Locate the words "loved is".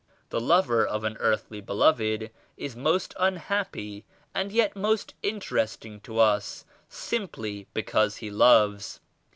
1.73-2.75